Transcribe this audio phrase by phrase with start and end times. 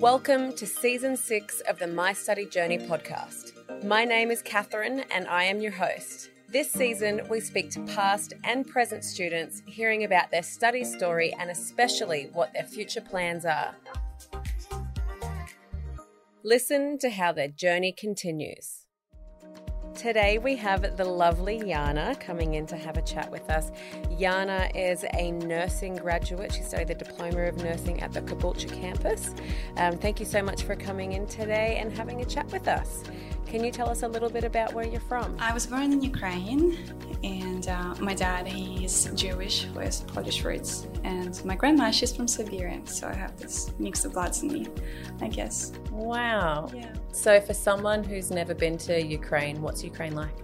[0.00, 3.84] Welcome to season six of the My Study Journey podcast.
[3.84, 6.30] My name is Catherine and I am your host.
[6.48, 11.50] This season, we speak to past and present students hearing about their study story and
[11.50, 13.76] especially what their future plans are.
[16.42, 18.86] Listen to how their journey continues.
[19.94, 23.70] Today we have the lovely Yana coming in to have a chat with us.
[24.08, 26.54] Yana is a nursing graduate.
[26.54, 29.34] She studied the Diploma of Nursing at the Caboolture campus.
[29.76, 33.02] Um, thank you so much for coming in today and having a chat with us.
[33.46, 35.36] Can you tell us a little bit about where you're from?
[35.40, 36.78] I was born in Ukraine,
[37.24, 42.80] and uh, my dad he's Jewish with Polish roots, and my grandma she's from Siberia.
[42.86, 44.68] So I have this mix of bloods in me,
[45.20, 45.72] I guess.
[45.90, 46.70] Wow.
[46.72, 46.92] Yeah.
[47.12, 50.36] So for someone who's never been to Ukraine, what's Ukraine like?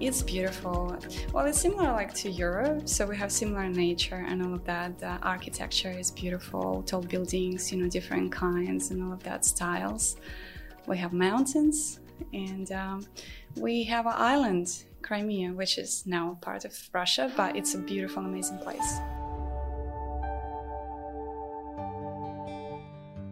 [0.00, 0.96] It's beautiful.
[1.32, 4.98] Well, it's similar like to Europe, so we have similar nature and all of that.
[4.98, 10.16] The architecture is beautiful, tall buildings, you know, different kinds and all of that styles.
[10.86, 11.98] We have mountains,
[12.32, 13.06] and um,
[13.56, 18.24] we have an island, Crimea, which is now part of Russia, but it's a beautiful,
[18.24, 19.00] amazing place.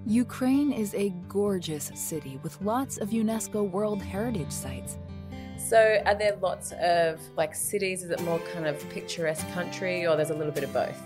[0.07, 4.99] Ukraine is a gorgeous city with lots of UNESCO World Heritage Sites.
[5.59, 8.05] So, are there lots of like cities?
[8.05, 10.97] Is it more kind of picturesque country, or there's a little bit of both?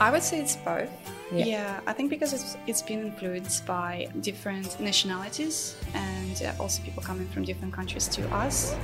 [0.00, 0.90] I would say it's both.
[1.30, 1.44] Yeah.
[1.44, 7.04] yeah, I think because it's, it's been influenced by different nationalities and uh, also people
[7.04, 8.74] coming from different countries to us.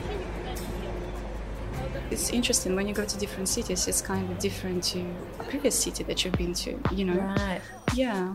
[2.13, 5.01] It's interesting when you go to different cities, it's kind of different to
[5.41, 7.17] a previous city that you've been to, you know?
[7.17, 7.63] Right.
[7.95, 8.35] Yeah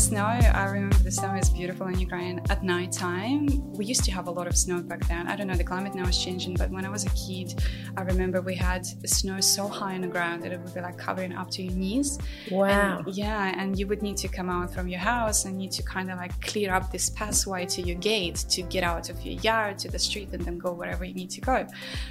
[0.00, 3.46] snow, I remember the snow is beautiful in Ukraine at night time.
[3.72, 5.28] We used to have a lot of snow back then.
[5.28, 7.62] I don't know, the climate now is changing, but when I was a kid,
[7.98, 10.96] I remember we had snow so high on the ground that it would be like
[10.96, 12.18] covering up to your knees.
[12.50, 13.02] Wow.
[13.04, 15.82] And, yeah, and you would need to come out from your house and need to
[15.82, 19.38] kind of like clear up this pathway to your gate to get out of your
[19.42, 21.66] yard to the street and then go wherever you need to go.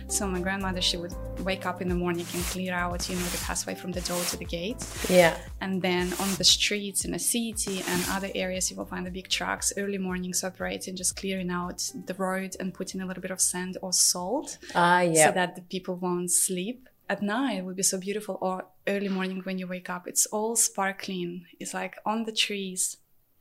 [0.08, 1.13] So my grandmother, she would
[1.44, 4.22] wake up in the morning and clear out, you know, the pathway from the door
[4.25, 4.86] to the gate.
[5.09, 5.36] Yeah.
[5.62, 9.12] And then on the streets in a city and other areas you will find the
[9.12, 13.31] big trucks early mornings operating just clearing out the road and putting a little bit
[13.31, 15.28] of sand or salt ah, yeah.
[15.28, 16.88] so that the people won't sleep.
[17.09, 20.25] At night it would be so beautiful or early morning when you wake up it's
[20.28, 21.45] all sparkling.
[21.59, 22.97] It's like on the trees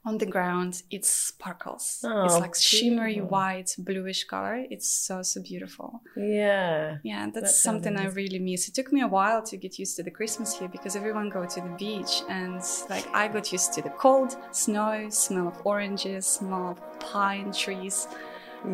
[0.08, 3.36] on the ground it sparkles oh, it's like shimmery beautiful.
[3.36, 8.68] white bluish color it's so so beautiful yeah yeah that's that something i really miss
[8.68, 11.44] it took me a while to get used to the christmas here because everyone go
[11.44, 16.24] to the beach and like i got used to the cold snow smell of oranges
[16.26, 18.08] smell of pine trees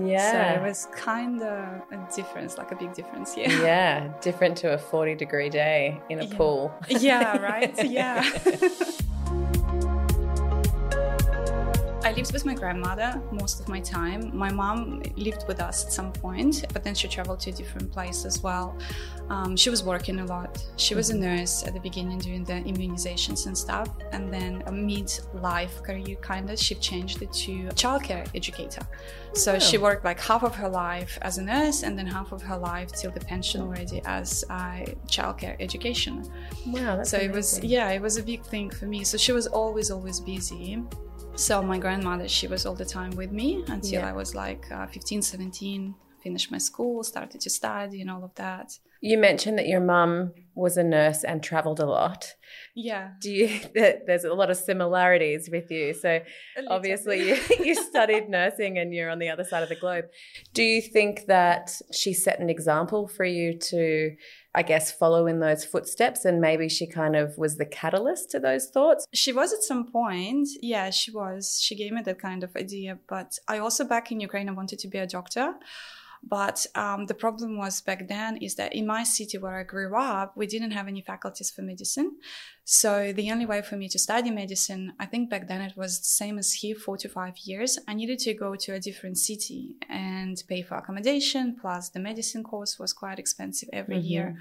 [0.02, 0.54] yeah.
[0.54, 3.36] So it was kind of a difference, like a big difference.
[3.36, 3.50] Yeah.
[3.60, 4.12] Yeah.
[4.22, 6.36] Different to a 40 degree day in a yeah.
[6.36, 6.74] pool.
[6.88, 7.74] Yeah, right?
[7.90, 8.24] yeah.
[12.04, 14.30] I lived with my grandmother most of my time.
[14.36, 17.90] My mom lived with us at some point, but then she traveled to a different
[17.90, 18.76] place as well.
[19.30, 20.62] Um, she was working a lot.
[20.76, 24.72] She was a nurse at the beginning doing the immunizations and stuff, and then a
[24.72, 28.86] mid-life career kind of she changed it to childcare educator.
[29.32, 32.42] So she worked like half of her life as a nurse, and then half of
[32.42, 36.30] her life till the pension already as a childcare education.
[36.66, 37.30] Wow, so amazing.
[37.30, 39.04] it was yeah, it was a big thing for me.
[39.04, 40.84] So she was always always busy
[41.36, 44.08] so my grandmother she was all the time with me until yeah.
[44.08, 48.34] i was like uh, 15 17 finished my school started to study and all of
[48.36, 48.78] that.
[49.02, 52.32] You mentioned that your mum was a nurse and traveled a lot.
[52.74, 53.10] Yeah.
[53.20, 55.92] Do you there's a lot of similarities with you.
[55.92, 56.20] So
[56.68, 60.06] obviously you, you studied nursing and you're on the other side of the globe.
[60.54, 64.16] Do you think that she set an example for you to
[64.54, 66.24] I guess, follow in those footsteps.
[66.24, 69.06] And maybe she kind of was the catalyst to those thoughts.
[69.12, 70.48] She was at some point.
[70.62, 71.60] Yeah, she was.
[71.60, 72.98] She gave me that kind of idea.
[73.08, 75.54] But I also, back in Ukraine, I wanted to be a doctor.
[76.26, 79.94] But um, the problem was back then is that in my city where I grew
[79.94, 82.16] up, we didn't have any faculties for medicine.
[82.64, 85.98] So the only way for me to study medicine, I think back then it was
[85.98, 87.78] the same as here, four to five years.
[87.86, 91.56] I needed to go to a different city and pay for accommodation.
[91.60, 94.06] Plus the medicine course was quite expensive every mm-hmm.
[94.06, 94.38] year.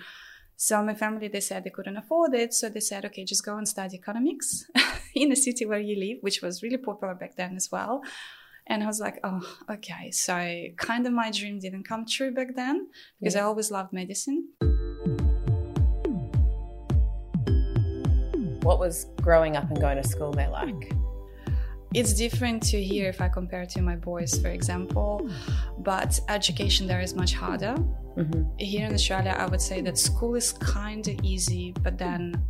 [0.55, 2.53] So my family, they said they couldn't afford it.
[2.53, 4.65] So they said, okay, just go and study economics
[5.15, 8.03] in the city where you live, which was really popular back then as well.
[8.67, 10.11] And I was like, oh, okay.
[10.11, 12.87] So kind of my dream didn't come true back then
[13.19, 13.41] because yeah.
[13.41, 14.47] I always loved medicine.
[18.61, 20.93] What was growing up and going to school there like?
[21.93, 25.29] It's different to here if I compare to my boys, for example,
[25.79, 27.75] but education there is much harder.
[28.17, 28.57] Mm-hmm.
[28.57, 32.41] Here in Australia, I would say that school is kind of easy, but then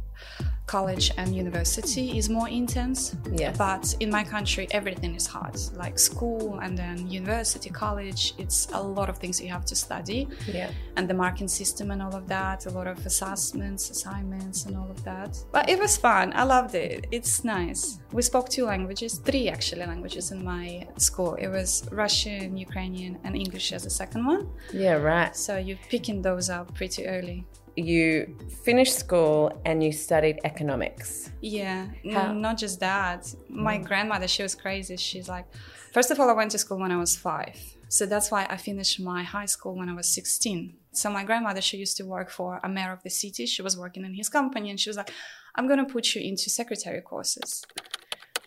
[0.66, 3.16] college and university is more intense.
[3.32, 3.54] Yeah.
[3.58, 5.58] But in my country, everything is hard.
[5.74, 10.28] Like school and then university, college, it's a lot of things you have to study.
[10.48, 10.72] Yeah.
[10.96, 14.90] And the marking system and all of that, a lot of assessments, assignments, and all
[14.90, 15.38] of that.
[15.52, 16.32] But it was fun.
[16.36, 17.08] I loved it.
[17.12, 18.00] It's nice.
[18.12, 21.36] We spoke two languages, three actually languages in my school.
[21.36, 24.50] It was Russian, Ukrainian, and English as a second one.
[24.72, 25.36] Yeah, right.
[25.36, 27.46] So you're picking those up pretty early.
[27.76, 31.32] You finished school and you studied economics.
[31.42, 33.34] Yeah, How- not just that.
[33.50, 33.86] My mm.
[33.86, 34.98] grandmother, she was crazy.
[34.98, 35.46] She's like,
[35.92, 37.58] first of all, I went to school when I was five.
[37.90, 40.76] So that's why I finished my high school when I was 16.
[40.94, 43.46] So my grandmother, she used to work for a mayor of the city.
[43.46, 45.12] She was working in his company and she was like,
[45.56, 47.64] I'm going to put you into secretary courses.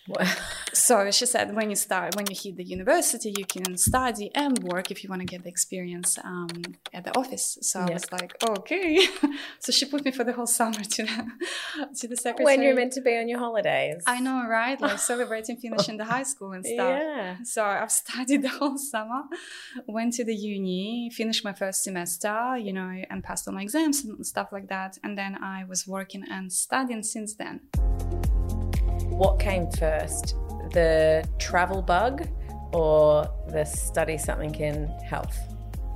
[0.76, 4.62] So she said, when you start, when you hit the university, you can study and
[4.62, 6.50] work if you want to get the experience um,
[6.92, 7.56] at the office.
[7.62, 9.08] So I was like, okay.
[9.58, 11.30] so she put me for the whole summer to the,
[11.98, 12.44] to the secretary.
[12.44, 14.02] when you're meant to be on your holidays.
[14.06, 14.78] I know, right?
[14.78, 17.00] Like celebrating finishing the high school and stuff.
[17.00, 17.36] Yeah.
[17.42, 19.22] So I've studied the whole summer,
[19.86, 24.04] went to the uni, finished my first semester, you know, and passed all my exams
[24.04, 24.98] and stuff like that.
[25.02, 27.60] And then I was working and studying since then.
[29.16, 30.34] What came first,
[30.72, 32.28] the travel bug
[32.72, 35.38] or the study something in health?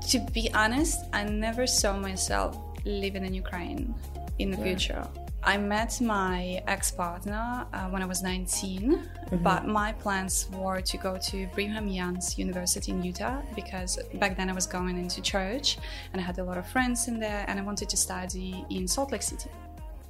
[0.09, 2.57] To be honest, I never saw myself
[2.87, 3.95] living in Ukraine
[4.39, 5.07] in the future.
[5.43, 9.07] I met my ex partner uh, when I was 19,
[9.43, 14.49] but my plans were to go to Brigham Young's University in Utah because back then
[14.49, 15.77] I was going into church
[16.15, 18.89] and I had a lot of friends in there and I wanted to study in
[18.89, 19.51] Salt Lake City.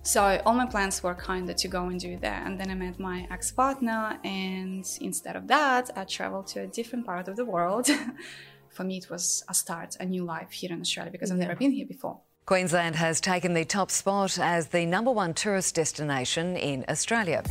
[0.03, 2.47] So all my plans were kind of to go and do that.
[2.47, 6.67] And then I met my ex partner, and instead of that, I traveled to a
[6.67, 7.89] different part of the world.
[8.71, 11.57] For me, it was a start, a new life here in Australia because I've never
[11.57, 12.21] been here before.
[12.47, 17.43] Queensland has taken the top spot as the number one tourist destination in Australia.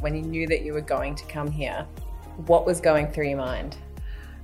[0.00, 1.86] When you knew that you were going to come here,
[2.46, 3.76] what was going through your mind?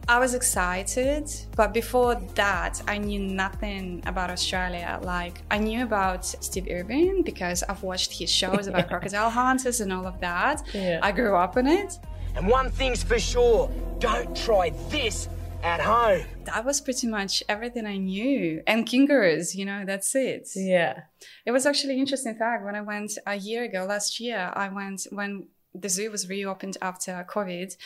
[0.09, 4.99] I was excited, but before that, I knew nothing about Australia.
[5.03, 9.93] Like, I knew about Steve Irwin because I've watched his shows about crocodile hunters and
[9.93, 10.63] all of that.
[10.73, 11.01] Yeah.
[11.03, 11.99] I grew up in it.
[12.37, 15.29] And one thing's for sure don't try this
[15.63, 16.25] at home.
[16.45, 18.63] That was pretty much everything I knew.
[18.67, 20.49] And kangaroos, you know, that's it.
[20.57, 21.03] Yeah.
[21.45, 22.65] It was actually an interesting fact.
[22.65, 25.49] When I went a year ago, last year, I went when
[25.81, 27.77] the zoo was reopened after COVID.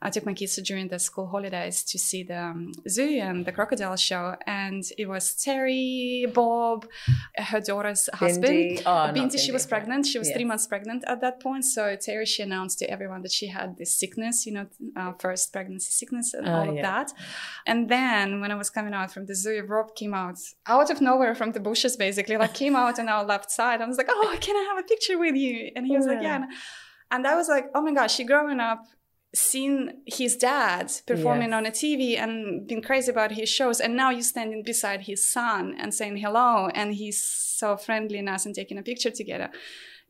[0.00, 3.52] I took my kids during the school holidays to see the um, zoo and the
[3.52, 6.86] crocodile show, and it was Terry, Bob,
[7.36, 8.44] her daughter's husband.
[8.78, 8.82] Bindi.
[8.86, 10.06] Oh, not Bindi, she was pregnant.
[10.06, 11.64] She was three months pregnant at that point.
[11.64, 14.66] So Terry, she announced to everyone that she had this sickness, you know,
[14.96, 16.82] uh, first pregnancy sickness and Oh, all of yeah.
[16.82, 17.12] that.
[17.66, 21.00] And then when I was coming out from the zoo, Rob came out out of
[21.00, 23.80] nowhere from the bushes, basically, like came out on our left side.
[23.80, 26.22] I was like, "Oh, can I have a picture with you?" And he was like,
[26.22, 26.44] Yeah.
[27.10, 28.84] And I was like, "Oh my gosh!" She growing up,
[29.34, 31.56] seen his dad performing Yes.
[31.58, 35.26] on a TV and been crazy about his shows, and now you're standing beside his
[35.30, 39.50] son and saying hello, and he's so friendly and us and taking a picture together.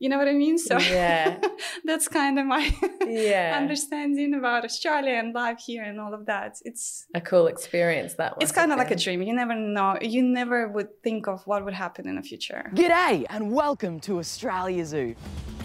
[0.01, 0.57] You know what I mean?
[0.57, 1.39] So Yeah.
[1.83, 2.73] that's kind of my
[3.05, 3.57] Yeah.
[3.61, 6.57] understanding about Australia and life here and all of that.
[6.63, 8.41] It's A cool experience that one.
[8.41, 9.21] it's kind of like a dream.
[9.21, 9.97] You never know.
[10.01, 12.71] You never would think of what would happen in the future.
[12.73, 15.15] G'day and welcome to Australia Zoo.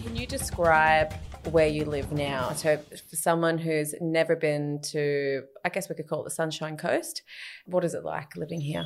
[0.03, 1.13] Can you describe
[1.53, 2.53] where you live now?
[2.55, 2.77] So,
[3.09, 7.23] for someone who's never been to, I guess we could call it the Sunshine Coast,
[7.67, 8.85] what is it like living here?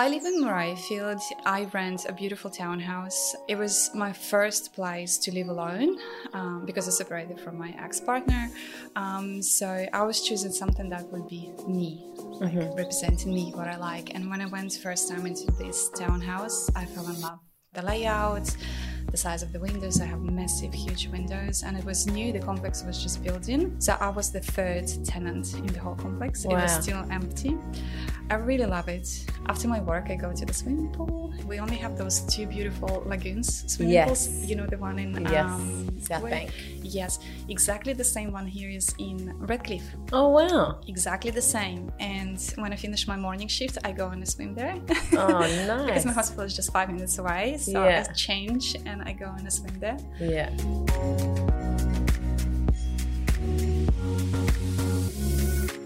[0.00, 1.20] I live in Murrayfield.
[1.44, 3.36] I rent a beautiful townhouse.
[3.48, 5.98] It was my first place to live alone
[6.32, 8.48] um, because I separated from my ex partner.
[8.96, 12.02] Um, so I was choosing something that would be me,
[12.40, 14.14] like representing me, what I like.
[14.14, 17.40] And when I went first time into this townhouse, I fell in love.
[17.74, 18.56] The layout,
[19.10, 20.00] the size of the windows.
[20.00, 22.32] I have massive, huge windows, and it was new.
[22.32, 25.94] The complex was just built in, so I was the third tenant in the whole
[25.96, 26.44] complex.
[26.44, 27.56] It was still empty.
[28.30, 29.08] I really love it.
[29.48, 31.32] After my work, I go to the swimming pool.
[31.46, 34.06] We only have those two beautiful lagoons swimming Yes.
[34.28, 34.44] pools.
[34.46, 36.52] You know the one in Yes, um, South Bank.
[36.92, 37.18] Yes,
[37.48, 39.88] exactly the same one here is in Redcliffe.
[40.12, 40.80] Oh, wow.
[40.88, 41.92] Exactly the same.
[42.00, 44.76] And when I finish my morning shift, I go and swim there.
[45.12, 45.86] Oh, nice!
[45.86, 48.04] because my hospital is just five minutes away, so Yeah.
[48.08, 49.98] I change and I go and swim there.
[50.18, 50.50] Yeah.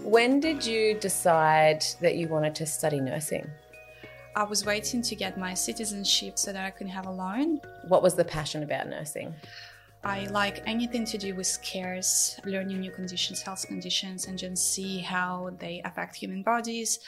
[0.03, 3.47] When did you decide that you wanted to study nursing?
[4.35, 7.61] I was waiting to get my citizenship so that I could have a loan.
[7.87, 9.33] What was the passion about nursing?
[10.05, 14.99] I like anything to do with cares, learning new conditions, health conditions, and just see
[14.99, 16.99] how they affect human bodies.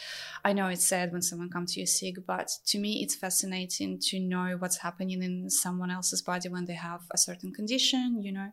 [0.43, 3.99] I know it's sad when someone comes to you sick, but to me, it's fascinating
[4.05, 8.23] to know what's happening in someone else's body when they have a certain condition.
[8.23, 8.51] You know,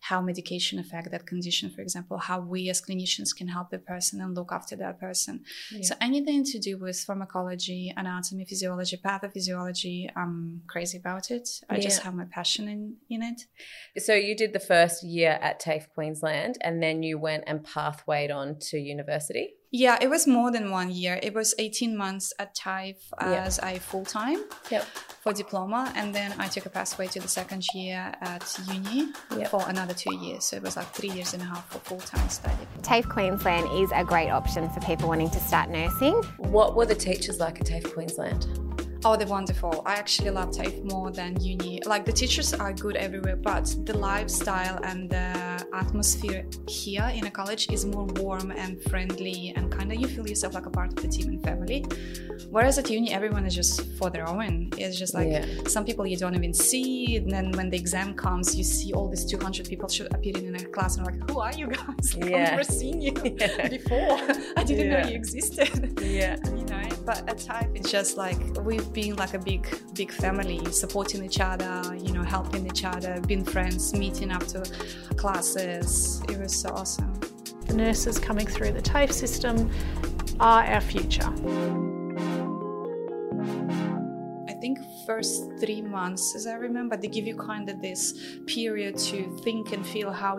[0.00, 4.20] how medication affect that condition, for example, how we as clinicians can help the person
[4.20, 5.44] and look after that person.
[5.70, 5.82] Yeah.
[5.82, 11.48] So anything to do with pharmacology, anatomy, physiology, pathophysiology, I'm crazy about it.
[11.70, 11.82] I yeah.
[11.82, 13.42] just have my passion in in it.
[13.98, 18.34] So you did the first year at TAFE Queensland, and then you went and pathwayed
[18.34, 19.54] on to university.
[19.76, 21.18] Yeah, it was more than one year.
[21.20, 23.76] It was 18 months at TAFE as yep.
[23.76, 24.38] a full time
[24.70, 24.84] yep.
[24.84, 29.50] for diploma, and then I took a pathway to the second year at uni yep.
[29.50, 30.44] for another two years.
[30.44, 32.54] So it was like three years and a half for full time study.
[32.82, 36.14] TAFE Queensland is a great option for people wanting to start nursing.
[36.38, 38.63] What were the teachers like at TAFE Queensland?
[39.06, 39.82] Oh, they're wonderful.
[39.84, 41.82] I actually love TAFE more than uni.
[41.84, 47.26] Like the teachers are good everywhere, but the lifestyle and the Uh, atmosphere here in
[47.26, 50.70] a college is more warm and friendly, and kind of you feel yourself like a
[50.70, 51.84] part of the team and family.
[52.50, 54.70] Whereas at uni, everyone is just for their own.
[54.76, 55.46] It's just like yeah.
[55.68, 59.08] some people you don't even see, and then when the exam comes, you see all
[59.08, 61.84] these 200 people appearing in a class, and like, who are you guys?
[62.14, 62.36] Like, yeah.
[62.36, 63.68] I've never seen you yeah.
[63.78, 64.18] before.
[64.56, 66.00] I didn't know you existed.
[66.00, 66.82] Yeah, you know.
[67.04, 71.40] But at TAFE, it's just like we've been like a big big family supporting each
[71.40, 74.62] other you know helping each other being friends meeting after
[75.54, 77.12] classes it was so awesome.
[77.66, 79.70] The nurses coming through the TAFE system
[80.40, 81.32] are our future.
[84.48, 88.14] I think first three months, as I remember, they give you kind of this
[88.46, 90.38] period to think and feel how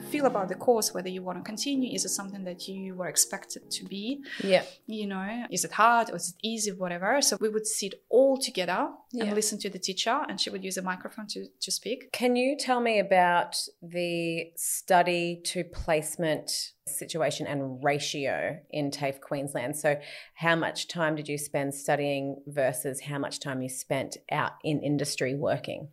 [0.00, 1.94] you feel about the course, whether you want to continue.
[1.94, 4.22] Is it something that you were expected to be?
[4.42, 4.64] Yeah.
[4.86, 7.20] You know, is it hard or is it easy, whatever?
[7.22, 9.24] So we would sit all together yeah.
[9.24, 12.12] and listen to the teacher, and she would use a microphone to, to speak.
[12.12, 19.76] Can you tell me about the study to placement situation and ratio in TAFE Queensland?
[19.76, 19.98] So,
[20.34, 24.80] how much time did you spend studying versus how much time you spent out in
[24.80, 25.88] industry working?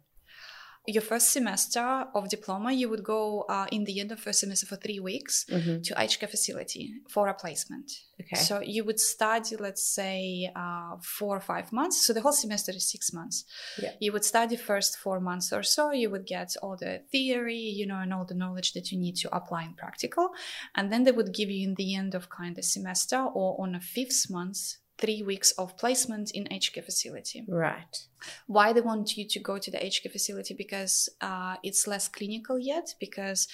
[0.89, 4.65] Your first semester of diploma, you would go uh, in the end of first semester
[4.65, 5.81] for three weeks mm-hmm.
[5.81, 7.91] to aged care facility for a placement.
[8.21, 8.37] Okay.
[8.37, 12.05] So you would study, let's say, uh, four or five months.
[12.05, 13.43] So the whole semester is six months.
[13.81, 13.91] Yeah.
[13.99, 15.91] You would study first four months or so.
[15.91, 19.17] You would get all the theory, you know, and all the knowledge that you need
[19.17, 20.29] to apply in practical.
[20.73, 23.75] And then they would give you in the end of kind of semester or on
[23.75, 27.45] a fifth month three weeks of placement in aged care facility.
[27.47, 28.07] Right.
[28.47, 30.53] Why they want you to go to the aged care facility?
[30.53, 33.47] Because uh, it's less clinical yet, because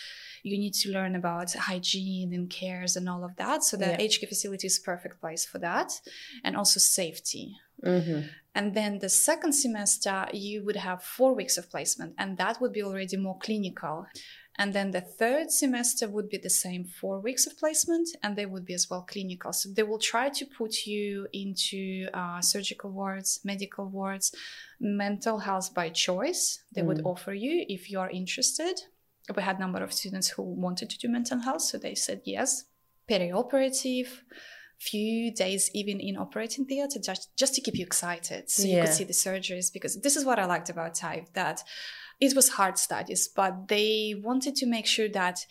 [0.43, 3.63] you need to learn about hygiene and cares and all of that.
[3.63, 3.97] So the yeah.
[4.00, 5.91] aged care facility is perfect place for that,
[6.43, 7.57] and also safety.
[7.83, 8.27] Mm-hmm.
[8.55, 12.71] And then the second semester, you would have four weeks of placement, and that would
[12.71, 14.05] be already more clinical.
[14.57, 18.45] And then the third semester would be the same four weeks of placement, and they
[18.45, 19.51] would be as well clinical.
[19.51, 24.33] So they will try to put you into uh, surgical wards, medical wards,
[24.79, 26.63] mental health by choice.
[26.72, 26.86] They mm.
[26.86, 28.79] would offer you if you are interested.
[29.36, 32.22] We had a number of students who wanted to do mental health, so they said
[32.25, 32.65] yes.
[33.10, 34.10] Perioperative,
[34.77, 38.75] few days even in operating theater just, just to keep you excited so yeah.
[38.75, 41.63] you could see the surgeries because this is what i liked about TAFE that
[42.24, 45.46] it was hard studies, but they wanted to make sure that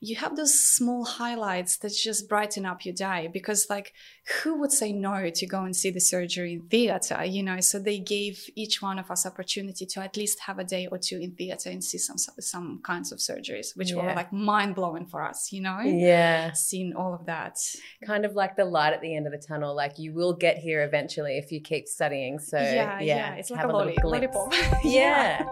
[0.00, 3.30] you have those small highlights that just brighten up your day.
[3.32, 3.94] Because, like,
[4.42, 7.24] who would say no to go and see the surgery in theater?
[7.24, 10.64] You know, so they gave each one of us opportunity to at least have a
[10.64, 13.96] day or two in theater and see some some kinds of surgeries, which yeah.
[13.96, 15.50] were like mind blowing for us.
[15.50, 17.58] You know, yeah, seeing all of that,
[18.04, 19.74] kind of like the light at the end of the tunnel.
[19.74, 22.38] Like you will get here eventually if you keep studying.
[22.38, 23.34] So yeah, yeah, yeah.
[23.36, 24.52] it's like a, a lollipop.
[24.84, 25.46] yeah.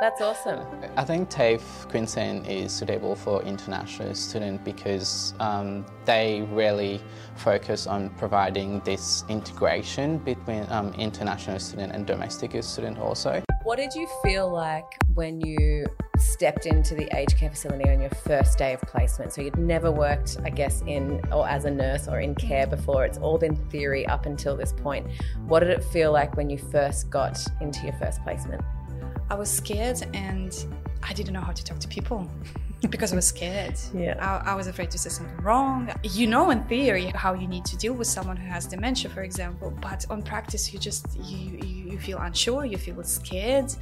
[0.00, 0.64] That's awesome.
[0.96, 7.00] I think TAFE Queensland is suitable for international students because um, they really
[7.34, 13.42] focus on providing this integration between um, international student and domestic student also.
[13.64, 15.84] What did you feel like when you
[16.16, 19.32] stepped into the aged care facility on your first day of placement?
[19.32, 23.04] So you'd never worked, I guess, in or as a nurse or in care before.
[23.04, 25.08] It's all been theory up until this point.
[25.48, 28.62] What did it feel like when you first got into your first placement?
[29.30, 30.66] I was scared and
[31.02, 32.28] I didn't know how to talk to people
[32.90, 33.78] because I was scared.
[33.94, 34.16] Yeah.
[34.20, 35.90] I, I, was afraid to say something wrong.
[36.02, 39.22] You know, in theory, how you need to deal with someone who has dementia, for
[39.22, 43.72] example, but on practice, you just you you you feel unsure, you feel scared,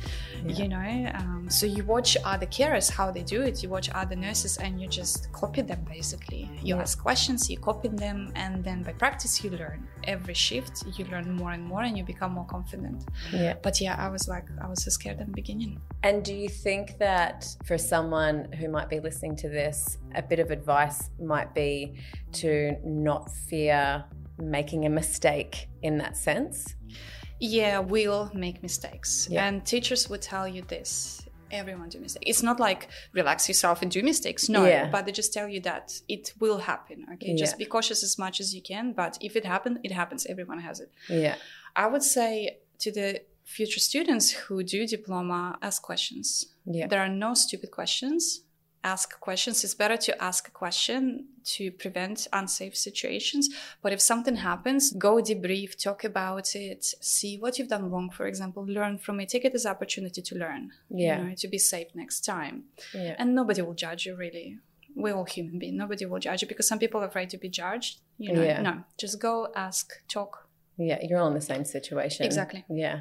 [0.47, 1.11] you know.
[1.15, 3.63] Um, so you watch other carers how they do it.
[3.63, 6.51] You watch other nurses, and you just copy them basically.
[6.63, 9.87] You ask questions, you copy them, and then by practice you learn.
[10.05, 13.05] Every shift you learn more and more, and you become more confident.
[13.33, 13.55] Yeah.
[13.63, 15.81] But yeah, I was like, I was so scared in the beginning.
[16.03, 20.39] And do you think that for someone who might be listening to this, a bit
[20.39, 21.95] of advice might be
[22.33, 24.05] to not fear
[24.39, 26.75] making a mistake in that sense?
[27.41, 29.29] Yeah, we'll make mistakes.
[29.31, 29.47] Yeah.
[29.47, 31.23] And teachers will tell you this.
[31.51, 32.25] Everyone do mistakes.
[32.27, 34.49] It's not like relax yourself and do mistakes.
[34.49, 34.91] No, Yeah.
[34.91, 37.07] but they just tell you that it will happen.
[37.15, 38.93] Okay, just be cautious as much as you can.
[38.93, 40.27] But if it happens, it happens.
[40.27, 40.91] Everyone has it.
[41.09, 41.37] Yeah.
[41.77, 46.47] I would say to the future students who do diploma, ask questions.
[46.65, 46.89] Yeah.
[46.89, 48.41] There are no stupid questions.
[48.95, 49.65] Ask questions.
[49.65, 51.01] It's better to ask a question
[51.57, 53.49] to prevent unsafe situations.
[53.83, 58.27] But if something happens, go debrief, talk about it, see what you've done wrong, for
[58.33, 60.71] example, learn from it, take it as opportunity to learn.
[60.89, 61.19] Yeah.
[61.19, 62.57] You know, to be safe next time.
[62.95, 63.17] Yeah.
[63.19, 64.59] And nobody will judge you really.
[64.95, 65.77] We're all human beings.
[65.77, 67.93] Nobody will judge you because some people are afraid to be judged.
[68.19, 68.63] You know, Yeah.
[68.63, 68.75] no.
[69.03, 69.85] Just go, ask,
[70.17, 70.33] talk.
[70.79, 70.99] Yeah.
[71.03, 72.25] You're all in the same situation.
[72.25, 72.65] Exactly.
[72.71, 73.01] Yeah.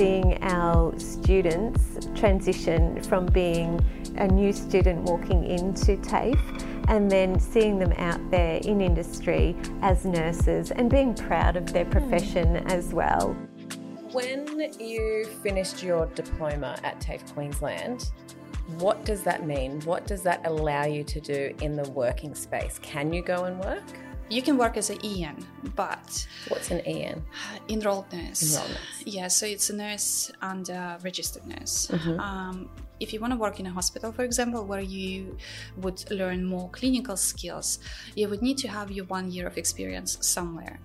[0.00, 3.78] Seeing our students transition from being
[4.16, 6.40] a new student walking into TAFE
[6.88, 11.84] and then seeing them out there in industry as nurses and being proud of their
[11.84, 11.90] hmm.
[11.90, 13.36] profession as well.
[14.12, 18.10] When you finished your diploma at TAFE Queensland,
[18.78, 19.82] what does that mean?
[19.82, 22.78] What does that allow you to do in the working space?
[22.80, 23.84] Can you go and work?
[24.30, 25.44] You can work as an EN,
[25.74, 27.24] but What's an EN?
[27.68, 28.54] enrolled nurse.
[28.54, 29.02] Enrolled nurse.
[29.04, 31.88] Yeah, so it's a nurse and a registered nurse.
[31.88, 32.20] Mm-hmm.
[32.20, 32.70] Um,
[33.00, 35.36] if you want to work in a hospital, for example, where you
[35.78, 37.80] would learn more clinical skills,
[38.14, 40.78] you would need to have your one year of experience somewhere.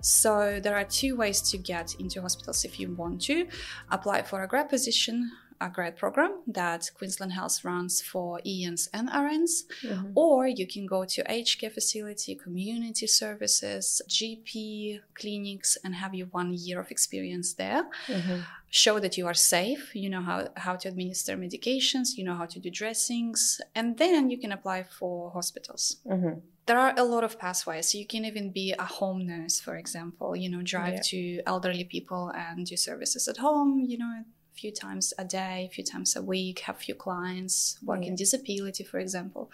[0.00, 3.48] So there are two ways to get into hospitals if you want to
[3.90, 5.32] apply for a grad position.
[5.60, 10.12] A grad program that Queensland Health runs for ENs and RNs, mm-hmm.
[10.14, 16.28] or you can go to aged care facility, community services, GP clinics, and have your
[16.28, 17.84] one year of experience there.
[18.06, 18.40] Mm-hmm.
[18.70, 22.46] Show that you are safe, you know how, how to administer medications, you know how
[22.46, 25.96] to do dressings, and then you can apply for hospitals.
[26.06, 26.38] Mm-hmm.
[26.66, 27.94] There are a lot of pathways.
[27.94, 31.00] You can even be a home nurse, for example, you know, drive Yeah.
[31.12, 34.22] to elderly people and do services at home, you know,
[34.60, 38.84] few times a day, a few times a week, have few clients, work in disability,
[38.84, 39.50] for example.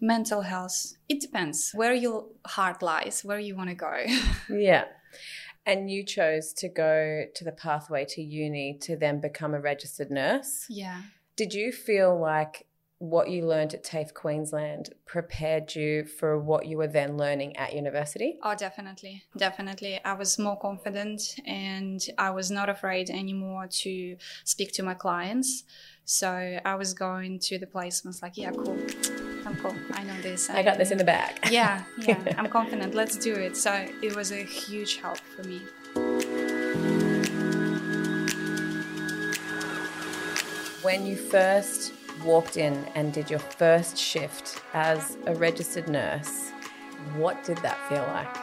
[0.00, 4.04] Mental health, it depends where your heart lies, where you want to go.
[4.50, 4.84] Yeah.
[5.66, 10.10] And you chose to go to the pathway to uni to then become a registered
[10.10, 10.64] nurse.
[10.70, 11.02] yeah.
[11.36, 12.66] Did you feel like
[13.00, 17.72] what you learned at TAFE Queensland prepared you for what you were then learning at
[17.72, 18.38] university?
[18.42, 19.22] Oh, definitely.
[19.36, 20.00] Definitely.
[20.04, 25.62] I was more confident and I was not afraid anymore to speak to my clients.
[26.04, 28.78] So I was going to the placements like, yeah, cool.
[29.46, 29.74] I'm cool.
[29.92, 30.50] I know this.
[30.50, 31.38] I got this in the bag.
[31.50, 32.20] Yeah, yeah.
[32.38, 32.94] I'm confident.
[32.94, 33.56] Let's do it.
[33.56, 35.62] So it was a huge help for me.
[40.82, 41.92] When you first
[42.24, 46.50] walked in and did your first shift as a registered nurse,
[47.16, 48.36] what did that feel like?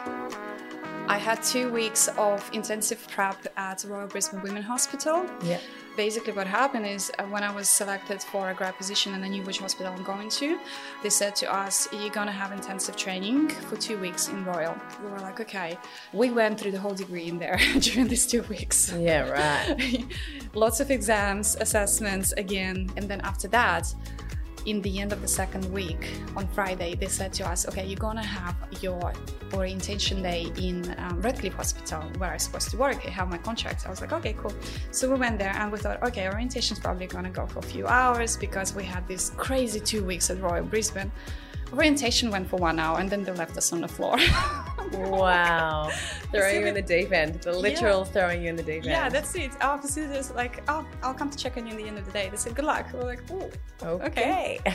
[1.08, 5.24] I had two weeks of intensive prep at Royal Brisbane Women Hospital.
[5.42, 5.60] Yeah.
[5.96, 9.28] Basically, what happened is uh, when I was selected for a grad position and I
[9.28, 10.58] knew which hospital I'm going to,
[11.02, 14.76] they said to us, You're going to have intensive training for two weeks in Royal.
[15.02, 15.78] We were like, Okay.
[16.12, 18.92] We went through the whole degree in there during these two weeks.
[18.92, 20.04] Yeah, right.
[20.54, 22.90] Lots of exams, assessments again.
[22.96, 23.92] And then after that,
[24.66, 27.98] in the end of the second week on Friday, they said to us, okay, you're
[27.98, 29.12] gonna have your
[29.54, 33.06] orientation day in um, Redcliffe Hospital where I'm supposed to work.
[33.06, 33.86] I have my contract.
[33.86, 34.52] I was like, okay, cool.
[34.90, 37.86] So we went there and we thought, okay, orientation's probably gonna go for a few
[37.86, 41.10] hours because we had this crazy two weeks at Royal Brisbane.
[41.72, 44.18] Orientation went for one hour and then they left us on the floor.
[44.92, 45.90] Wow.
[46.32, 47.42] throwing you in the deep end.
[47.42, 48.86] The literal throwing you in the deep end.
[48.86, 49.52] yeah, that's it.
[49.60, 52.12] Our facilities like, oh, I'll come to check on you in the end of the
[52.12, 52.28] day.
[52.28, 52.86] They said, good luck.
[52.92, 53.50] We're like, oh,
[53.82, 54.60] Okay.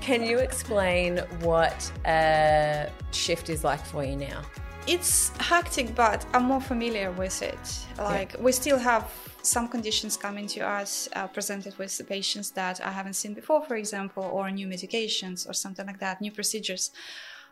[0.00, 4.42] Can you explain what a shift is like for you now?
[4.86, 7.86] it's hectic, but I'm more familiar with it.
[7.98, 9.10] Like we still have
[9.42, 13.62] some conditions coming to us uh, presented with the patients that I haven't seen before,
[13.62, 16.90] for example, or new medications or something like that, new procedures.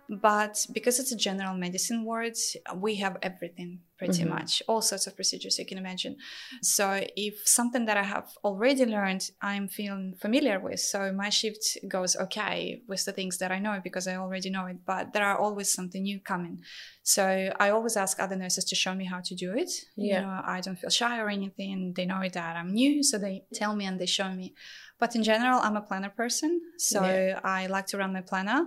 [0.09, 2.37] But because it's a general medicine ward,
[2.77, 4.29] we have everything pretty Mhm.
[4.31, 6.17] much, all sorts of procedures you can imagine.
[6.61, 11.79] So if something that I have already learned, I'm feeling familiar with, so my shift
[11.89, 14.85] goes okay with the things that I know because I already know it.
[14.85, 16.63] But there are always something new coming.
[17.05, 19.71] So I always ask other nurses to show me how to do it.
[19.97, 20.21] Yeah.
[20.21, 21.95] You know, I don't feel shy or anything.
[21.95, 24.55] They know that I'm new, so they tell me and they show me.
[24.99, 27.41] But in general, I'm a planner person, so Yeah.
[27.45, 28.67] I like to run my planner.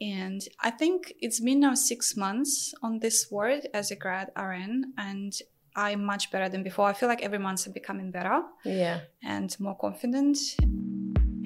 [0.00, 4.92] And I think it's been now six months on this ward as a grad RN,
[4.96, 5.32] and
[5.74, 6.86] I'm much better than before.
[6.86, 9.00] I feel like every month I'm becoming better Yeah.
[9.22, 10.38] and more confident.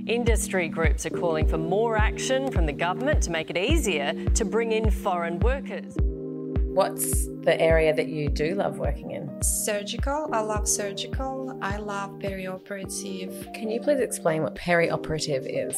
[0.06, 4.44] Industry groups are calling for more action from the government to make it easier to
[4.44, 5.94] bring in foreign workers.
[6.74, 9.42] What's the area that you do love working in?
[9.42, 11.58] Surgical, I love surgical.
[11.60, 13.52] I love perioperative.
[13.54, 15.76] Can you please explain what perioperative is?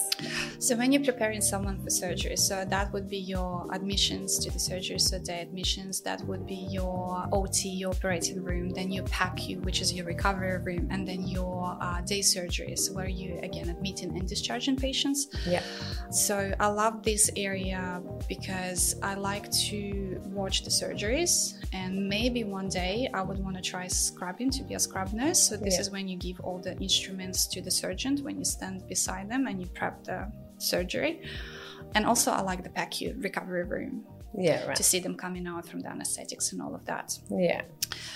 [0.58, 4.58] So when you're preparing someone for surgery, so that would be your admissions to the
[4.58, 9.62] surgery, so day admissions, that would be your OT, your operating room, then your PACU,
[9.64, 14.16] which is your recovery room, and then your uh, day surgeries, where you again admitting
[14.16, 15.28] and discharging patients.
[15.46, 15.62] Yeah.
[16.10, 22.68] So I love this area because I like to watch the surgeries, and maybe one
[22.68, 25.40] day I would want to try scrubbing to be a scrub nurse.
[25.48, 25.80] So this Yeah.
[25.82, 29.46] is when you give all the instruments to the surgeon when you stand beside them
[29.46, 31.22] and you prep the surgery.
[31.94, 34.04] And also, I like the PACU recovery room
[34.36, 34.76] Yeah, right.
[34.76, 37.18] to see them coming out from the anesthetics and all of that.
[37.30, 37.62] Yeah.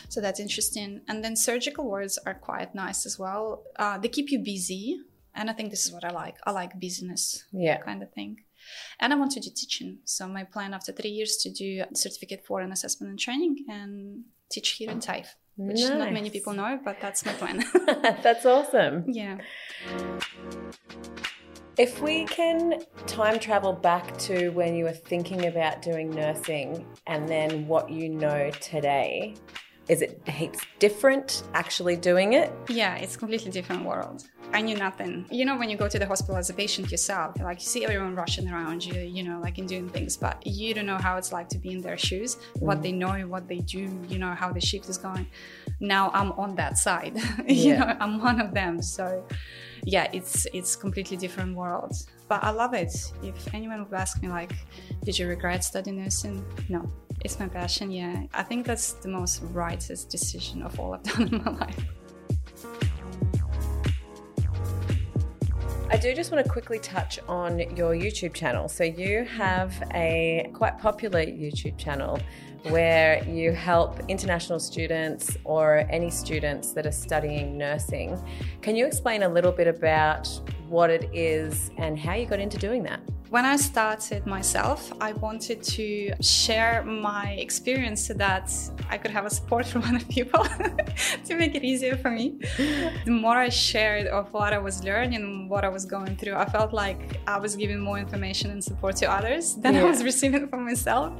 [0.09, 1.01] So that's interesting.
[1.09, 3.62] And then surgical wards are quite nice as well.
[3.77, 5.01] Uh, they keep you busy.
[5.35, 6.37] And I think this is what I like.
[6.44, 7.79] I like business Yeah.
[7.79, 8.38] kind of thing.
[9.01, 9.99] And I want to do teaching.
[10.05, 14.25] So my plan after three years to do certificate for an assessment and training and
[14.51, 17.64] teach here in TAFE, which not many people know, but that's my plan.
[18.23, 19.05] That's awesome.
[19.09, 19.38] yeah.
[21.77, 27.29] If we can time travel back to when you were thinking about doing nursing and
[27.29, 29.35] then what you know today,
[29.88, 32.53] is it heaps different actually doing it?
[32.68, 34.25] Yeah, it's completely different world.
[34.53, 35.27] I knew nothing.
[35.31, 37.85] You know, when you go to the hospital as a patient yourself, like you see
[37.85, 41.17] everyone rushing around you, you know, like and doing things, but you don't know how
[41.17, 44.33] it's like to be in their shoes, what they know, what they do, you know,
[44.35, 45.27] how the shift is going.
[45.81, 47.79] Now I'm on that side, you Yeah.
[47.79, 48.81] know, I'm one of them.
[48.83, 49.25] So,
[49.85, 51.93] yeah, it's it's completely different world.
[52.27, 52.93] But I love it.
[53.23, 54.53] If anyone would ask me, like,
[55.05, 56.45] did you regret studying nursing?
[56.69, 56.91] No,
[57.25, 57.91] it's my passion.
[57.91, 61.85] Yeah, I think that's the most righteous decision of all I've done in my life.
[65.90, 68.68] I do just want to quickly touch on your YouTube channel.
[68.68, 72.20] So, you have a quite popular YouTube channel
[72.64, 78.22] where you help international students or any students that are studying nursing.
[78.61, 80.29] Can you explain a little bit about
[80.68, 83.01] what it is and how you got into doing that?
[83.31, 88.51] When I started myself, I wanted to share my experience so that
[88.88, 90.45] I could have a support from other people
[91.27, 92.38] to make it easier for me.
[93.05, 96.45] The more I shared of what I was learning what I was going through, I
[96.45, 100.49] felt like I was giving more information and support to others than I was receiving
[100.49, 101.12] from myself.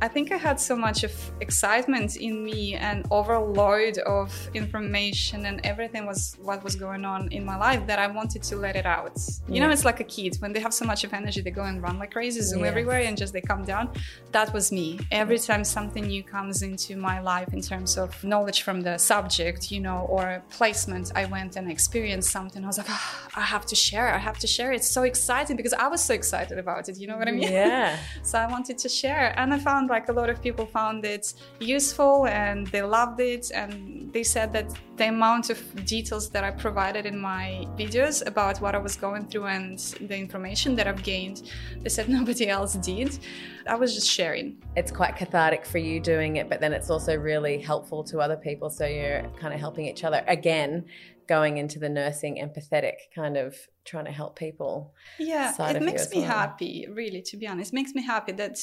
[0.00, 5.60] I think I had so much of excitement in me and overload of information and
[5.64, 8.86] everything was what was going on in my life that I wanted to let it
[8.86, 9.16] out.
[9.48, 11.62] You know, it's like a kid when they have so much of energy, they go
[11.64, 12.70] and run like crazy, zoom Yes.
[12.70, 13.90] everywhere, and just they come down.
[14.32, 14.98] That was me.
[15.10, 19.70] Every time something new comes into my life in terms of knowledge from the subject,
[19.70, 22.64] you know, or placement, I went and experienced something.
[22.64, 24.08] I was like, "Ah, I have to share.
[24.14, 24.72] I have to share.
[24.72, 26.98] It's so exciting because I was so excited about it.
[26.98, 27.52] You know what I mean?
[27.52, 27.98] Yeah.
[28.22, 31.34] so I wanted to share, and I found like a lot of people found it
[31.60, 34.66] useful and they loved it, and they said that
[34.96, 39.26] the amount of details that I provided in my videos about what I was going
[39.26, 43.18] through and the information that I've gained, they said nobody else did.
[43.66, 44.62] I was just sharing.
[44.76, 48.36] It's quite cathartic for you doing it, but then it's also really helpful to other
[48.36, 48.70] people.
[48.70, 50.24] So you're kind of helping each other.
[50.26, 50.84] Again,
[51.28, 54.92] going into the nursing empathetic kind of trying to help people.
[55.18, 56.28] Yeah, it makes me well.
[56.28, 57.72] happy, really, to be honest.
[57.72, 58.58] It makes me happy that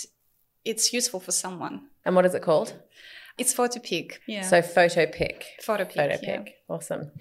[0.69, 1.75] it's useful for someone.
[2.05, 2.73] And what is it called?
[3.37, 4.21] It's photo pick.
[4.27, 4.43] Yeah.
[4.43, 5.45] So photo pick.
[5.61, 6.43] Photo pick, Photo yeah.
[6.67, 7.11] Awesome.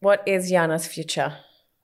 [0.00, 1.36] What is Yana's future?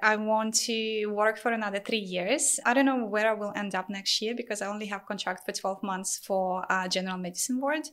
[0.02, 2.58] I want to work for another three years.
[2.66, 5.46] I don't know where I will end up next year because I only have contract
[5.46, 7.86] for 12 months for uh, general medicine ward.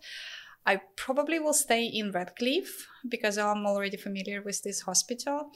[0.65, 5.51] I probably will stay in Redcliffe because I'm already familiar with this hospital.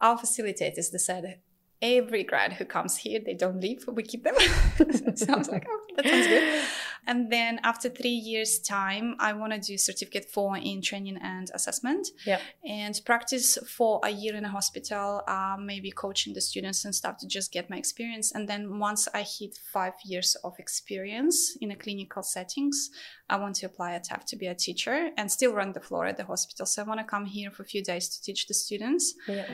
[0.00, 1.40] Our facilitators said
[1.82, 4.34] every grad who comes here they don't leave we keep them
[5.14, 6.64] so i was like oh that sounds good
[7.06, 11.50] And then after three years' time, I want to do certificate four in training and
[11.52, 12.08] assessment.
[12.24, 12.40] Yeah.
[12.64, 17.18] And practice for a year in a hospital, uh, maybe coaching the students and stuff
[17.18, 18.32] to just get my experience.
[18.32, 22.90] And then once I hit five years of experience in a clinical settings,
[23.32, 26.04] I want to apply at TAFE to be a teacher and still run the floor
[26.06, 26.66] at the hospital.
[26.66, 29.46] So I want to come here for a few days to teach the students Yeah.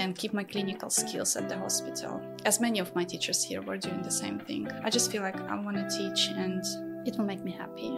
[0.00, 2.20] and keep my clinical skills at the hospital.
[2.44, 4.62] As many of my teachers here were doing the same thing.
[4.86, 6.62] I just feel like I want to teach and
[7.08, 7.90] it will make me happy.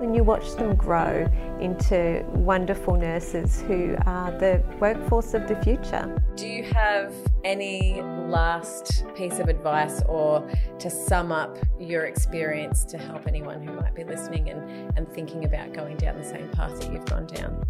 [0.00, 1.28] When you watch them grow
[1.60, 6.18] into wonderful nurses who are the workforce of the future.
[6.36, 7.12] Do you have
[7.44, 13.74] any last piece of advice or to sum up your experience to help anyone who
[13.74, 17.26] might be listening and, and thinking about going down the same path that you've gone
[17.26, 17.62] down?